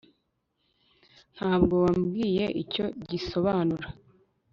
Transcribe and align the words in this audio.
nta 1.35 1.51
bwo 1.61 1.75
wambwiye 1.85 2.45
icyo 2.63 2.85
gisobanura 3.09 3.87